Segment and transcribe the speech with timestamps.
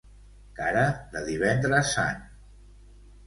[0.59, 2.23] Cara de Divendres Sant.